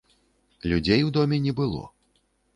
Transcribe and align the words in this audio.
Людзей 0.69 1.03
у 1.07 1.13
доме 1.19 1.39
не 1.45 1.55
было. 1.61 1.85